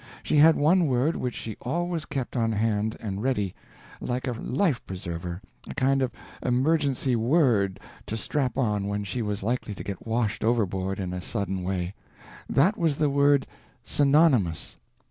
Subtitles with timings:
[0.23, 3.53] She had one word which she always kept on hand, and ready,
[3.99, 6.11] like a life preserver, a kind of
[6.43, 11.21] emergency word to strap on when she was likely to get washed overboard in a
[11.21, 11.93] sudden way
[12.49, 13.45] that was the word
[13.83, 14.75] Synonymous.